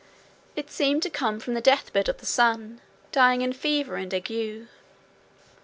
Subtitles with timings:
[0.55, 4.67] It seemed to come from the deathbed of the sun, dying in fever and ague.